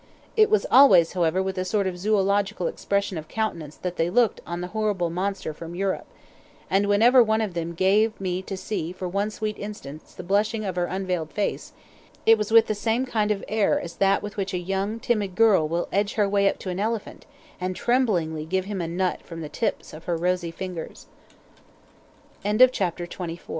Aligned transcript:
It 0.35 0.49
was 0.49 0.65
always, 0.71 1.11
however, 1.13 1.43
with 1.43 1.59
a 1.59 1.63
sort 1.63 1.85
of 1.85 1.95
zoological 1.95 2.65
expression 2.65 3.19
of 3.19 3.27
countenance 3.27 3.75
that 3.75 3.97
they 3.97 4.09
looked 4.09 4.41
on 4.47 4.59
the 4.61 4.69
horrible 4.73 5.11
monster 5.11 5.53
from 5.53 5.75
Europe, 5.75 6.07
and 6.71 6.87
whenever 6.87 7.21
one 7.21 7.39
of 7.39 7.53
them 7.53 7.75
gave 7.75 8.19
me 8.19 8.41
to 8.41 8.57
see 8.57 8.91
for 8.91 9.07
one 9.07 9.29
sweet 9.29 9.59
instant 9.59 10.03
the 10.17 10.23
blushing 10.23 10.65
of 10.65 10.75
her 10.75 10.85
unveiled 10.87 11.31
face, 11.31 11.73
it 12.25 12.35
was 12.35 12.51
with 12.51 12.65
the 12.65 12.73
same 12.73 13.05
kind 13.05 13.29
of 13.29 13.45
air 13.47 13.79
as 13.79 13.97
that 13.97 14.23
with 14.23 14.37
which 14.37 14.55
a 14.55 14.57
young, 14.57 14.99
timid 14.99 15.35
girl 15.35 15.67
will 15.67 15.87
edge 15.91 16.13
her 16.13 16.27
way 16.27 16.49
up 16.49 16.57
to 16.57 16.71
an 16.71 16.79
elephant 16.79 17.27
and 17.59 17.75
tremblingly 17.75 18.43
give 18.43 18.65
him 18.65 18.81
a 18.81 18.87
nut 18.87 19.21
from 19.21 19.41
the 19.41 19.49
tips 19.49 19.93
of 19.93 20.09
h 20.09 20.49